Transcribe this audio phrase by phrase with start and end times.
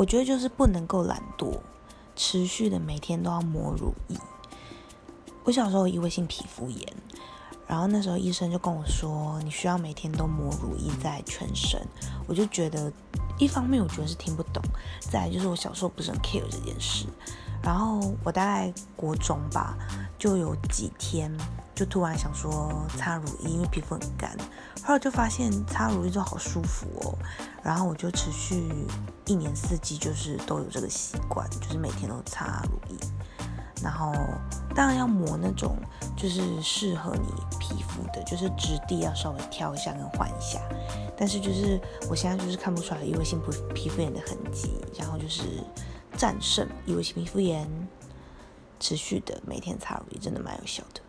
[0.00, 1.58] 我觉得就是不能够懒惰，
[2.16, 4.16] 持续的每天都要抹乳液。
[5.44, 6.88] 我小时候有异位性皮肤炎，
[7.66, 11.78] 然后那时候医生就跟我说，你需要每天都抹乳液在全身。
[12.26, 12.90] 我就觉得，
[13.38, 14.62] 一方面我觉得是听不懂，
[15.00, 17.04] 再来就是我小时候不是很 care 这件事。
[17.62, 19.76] 然后我大概国中吧，
[20.20, 21.34] 就有几天
[21.74, 24.36] 就突然想说擦乳液，因为皮肤很干。
[24.84, 27.18] 后来就发现擦乳液就好舒服哦，
[27.62, 28.86] 然后我就持续
[29.24, 32.98] 一年四季就是都有这个习惯，就是每天都擦乳液。
[33.82, 34.12] 然后
[34.74, 35.74] 当然要抹那种
[36.14, 37.28] 就是适合你
[37.58, 40.60] 皮肤的，就是质地要稍微挑一下跟换一下。
[41.16, 41.80] 但是就是
[42.10, 45.64] 我现在就是看不出来异位性皮皮肤炎的痕迹，然后就是
[46.14, 47.66] 战胜异位性皮肤炎，
[48.80, 51.00] 持续的每天擦乳液真的蛮有效的。